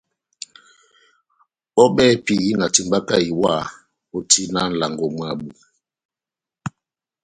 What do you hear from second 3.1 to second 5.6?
iwa ó tina nʼlango mwábu.